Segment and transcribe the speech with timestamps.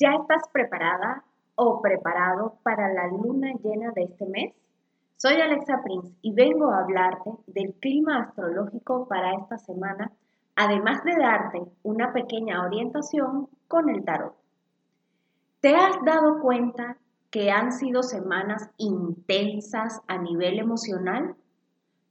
[0.00, 1.24] ¿Ya estás preparada
[1.56, 4.54] o preparado para la luna llena de este mes?
[5.18, 10.10] Soy Alexa Prince y vengo a hablarte del clima astrológico para esta semana,
[10.56, 14.34] además de darte una pequeña orientación con el tarot.
[15.60, 16.96] ¿Te has dado cuenta
[17.30, 21.36] que han sido semanas intensas a nivel emocional?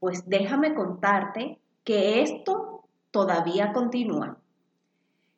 [0.00, 2.80] Pues déjame contarte que esto
[3.10, 4.38] todavía continúa.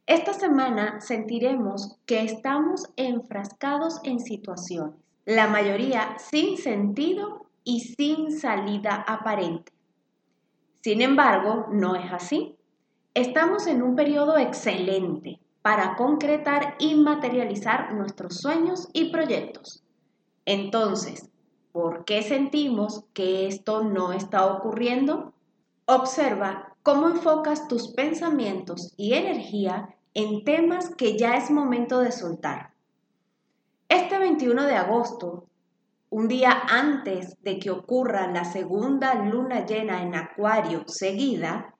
[0.07, 4.94] Esta semana sentiremos que estamos enfrascados en situaciones,
[5.25, 9.72] la mayoría sin sentido y sin salida aparente.
[10.80, 12.57] Sin embargo, no es así.
[13.14, 19.82] Estamos en un periodo excelente para concretar y materializar nuestros sueños y proyectos.
[20.44, 21.29] Entonces,
[21.72, 25.32] ¿por qué sentimos que esto no está ocurriendo?
[25.86, 32.70] Observa cómo enfocas tus pensamientos y energía en temas que ya es momento de soltar.
[33.86, 35.44] Este 21 de agosto,
[36.08, 41.74] un día antes de que ocurra la segunda luna llena en Acuario seguida,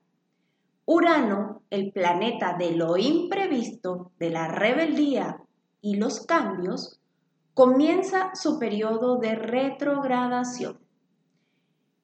[0.85, 5.41] Urano, el planeta de lo imprevisto, de la rebeldía
[5.81, 6.99] y los cambios,
[7.55, 10.77] comienza su periodo de retrogradación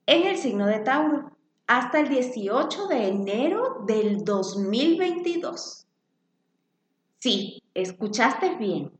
[0.07, 5.82] en el signo de Tauro hasta el 18 de enero del 2022.
[7.23, 8.91] Sí, escuchaste bien.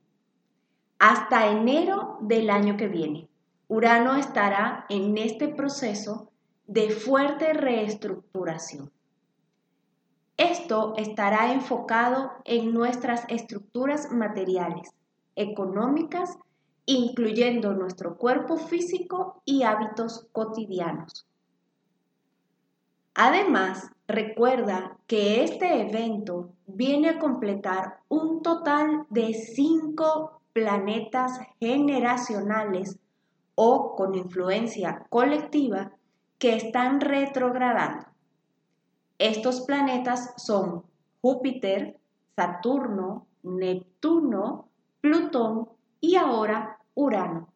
[0.98, 3.28] Hasta enero del año que viene,
[3.68, 6.32] Urano estará en este proceso
[6.66, 8.94] de fuerte reestructuración.
[10.38, 14.94] Esto estará enfocado en nuestras estructuras materiales,
[15.36, 16.38] económicas,
[16.86, 21.28] incluyendo nuestro cuerpo físico y hábitos cotidianos.
[23.16, 33.00] Además, recuerda que este evento viene a completar un total de cinco planetas generacionales
[33.56, 35.94] o con influencia colectiva
[36.38, 38.06] que están retrogradando.
[39.18, 40.84] Estos planetas son
[41.22, 42.00] Júpiter,
[42.36, 44.68] Saturno, Neptuno,
[45.02, 47.48] Plutón y ahora Urano.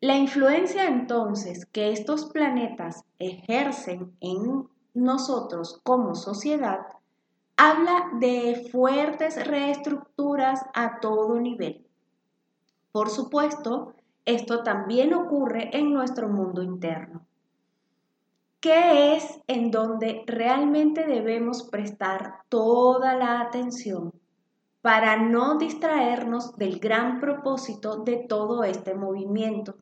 [0.00, 6.86] La influencia entonces que estos planetas ejercen en nosotros como sociedad
[7.56, 11.86] habla de fuertes reestructuras a todo nivel.
[12.92, 17.24] Por supuesto, esto también ocurre en nuestro mundo interno.
[18.60, 24.12] ¿Qué es en donde realmente debemos prestar toda la atención
[24.82, 29.76] para no distraernos del gran propósito de todo este movimiento?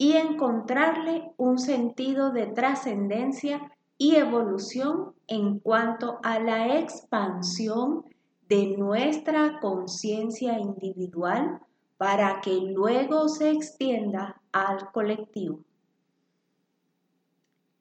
[0.00, 8.06] y encontrarle un sentido de trascendencia y evolución en cuanto a la expansión
[8.48, 11.60] de nuestra conciencia individual
[11.98, 15.60] para que luego se extienda al colectivo.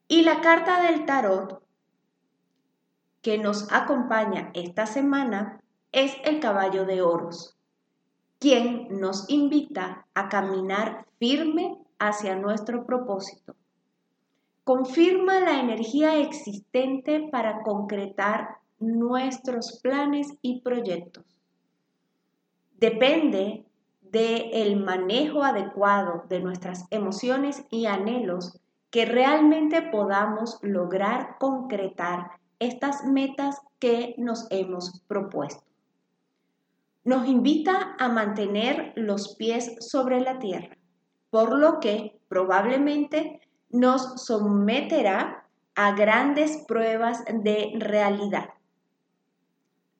[0.09, 1.63] Y la carta del tarot
[3.21, 5.61] que nos acompaña esta semana
[5.93, 7.55] es el caballo de oros,
[8.39, 13.55] quien nos invita a caminar firme hacia nuestro propósito.
[14.69, 21.25] Confirma la energía existente para concretar nuestros planes y proyectos.
[22.77, 23.65] Depende
[24.03, 28.59] del manejo adecuado de nuestras emociones y anhelos
[28.91, 35.63] que realmente podamos lograr concretar estas metas que nos hemos propuesto.
[37.03, 40.77] Nos invita a mantener los pies sobre la tierra
[41.29, 48.49] por lo que probablemente nos someterá a grandes pruebas de realidad.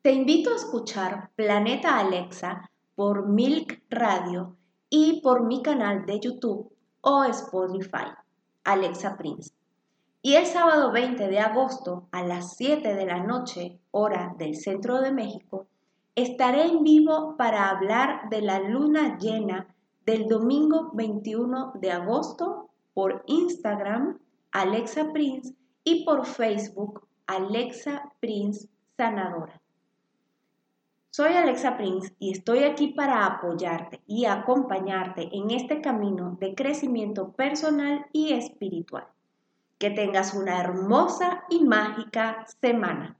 [0.01, 4.55] Te invito a escuchar Planeta Alexa por Milk Radio
[4.89, 6.71] y por mi canal de YouTube
[7.01, 8.07] o Spotify,
[8.63, 9.53] Alexa Prince.
[10.21, 14.99] Y el sábado 20 de agosto a las 7 de la noche, hora del centro
[14.99, 15.67] de México,
[16.15, 19.73] estaré en vivo para hablar de la luna llena
[20.05, 24.19] del domingo 21 de agosto por Instagram
[24.51, 25.53] Alexa Prince
[25.83, 29.61] y por Facebook Alexa Prince Sanadora.
[31.11, 37.31] Soy Alexa Prince y estoy aquí para apoyarte y acompañarte en este camino de crecimiento
[37.33, 39.07] personal y espiritual.
[39.77, 43.17] Que tengas una hermosa y mágica semana.